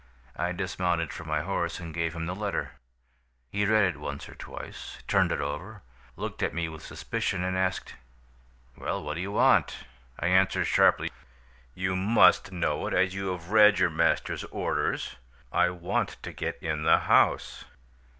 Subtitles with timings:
[0.35, 2.71] I dismounted from my horse and gave him the letter.
[3.51, 5.83] He read it once or twice, turned it over,
[6.15, 7.93] looked at me with suspicion, and asked:
[8.75, 9.83] "'Well, what do you want?'
[10.19, 11.11] "I answered sharply:
[11.75, 15.17] "'You must know it as you have read your master's orders.
[15.51, 17.65] I want to get in the house.'